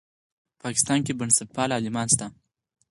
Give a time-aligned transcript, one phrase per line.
[0.57, 2.27] په پاکستان په بنسټپالو عالمانو کې شته.